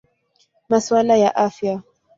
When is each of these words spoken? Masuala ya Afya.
Masuala 0.69 1.15
ya 1.23 1.29
Afya. 1.35 1.81